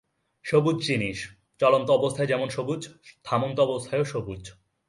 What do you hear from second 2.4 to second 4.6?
সবুজ, থামন্ত অবস্থায়ও সবুজ।